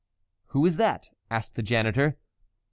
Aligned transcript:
(Who 0.47 0.65
is 0.65 0.77
that?) 0.77 1.09
asked 1.29 1.53
the 1.53 1.61
janitor. 1.61 2.17